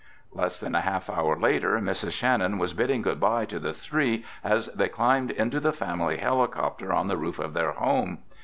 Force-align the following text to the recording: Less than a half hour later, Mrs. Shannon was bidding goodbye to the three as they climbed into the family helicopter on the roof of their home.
Less 0.33 0.59
than 0.59 0.73
a 0.73 0.81
half 0.81 1.11
hour 1.11 1.39
later, 1.39 1.77
Mrs. 1.77 2.13
Shannon 2.13 2.57
was 2.57 2.73
bidding 2.73 3.03
goodbye 3.03 3.45
to 3.45 3.59
the 3.59 3.71
three 3.71 4.25
as 4.43 4.65
they 4.73 4.89
climbed 4.89 5.29
into 5.29 5.59
the 5.59 5.71
family 5.73 6.17
helicopter 6.17 6.91
on 6.91 7.07
the 7.07 7.17
roof 7.17 7.37
of 7.37 7.53
their 7.53 7.73
home. 7.73 8.17